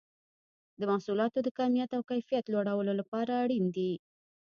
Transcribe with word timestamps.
د 0.79 0.81
محصولاتو 0.91 1.39
د 1.43 1.49
کمیت 1.59 1.89
او 1.97 2.01
کیفیت 2.09 2.45
لوړولو 2.53 2.93
لپاره 2.99 3.31
اړین 3.43 3.65
دي. 3.75 3.93